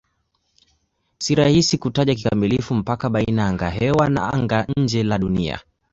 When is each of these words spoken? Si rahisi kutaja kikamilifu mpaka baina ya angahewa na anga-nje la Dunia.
Si 1.19 1.35
rahisi 1.35 1.77
kutaja 1.77 2.15
kikamilifu 2.15 2.75
mpaka 2.75 3.09
baina 3.09 3.41
ya 3.41 3.47
angahewa 3.47 4.09
na 4.09 4.33
anga-nje 4.33 5.03
la 5.03 5.17
Dunia. 5.17 5.59